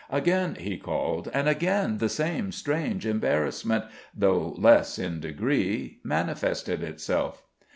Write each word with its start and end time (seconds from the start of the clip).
Again 0.09 0.55
he 0.55 0.77
called, 0.79 1.29
and 1.31 1.47
again 1.47 1.99
the 1.99 2.09
same 2.09 2.51
strange 2.51 3.05
embarrassment, 3.05 3.83
though 4.17 4.55
less 4.57 4.97
in 4.97 5.19
degree, 5.19 5.99
manifested 6.03 6.81
itself. 6.81 7.43